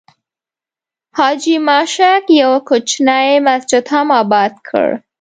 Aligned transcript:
حاجي 1.17 1.55
ماشک 1.67 2.23
یو 2.41 2.51
کوچنی 2.67 3.31
مسجد 3.47 3.85
هم 3.93 4.07
آباد 4.21 4.53
کړی. 4.67 4.93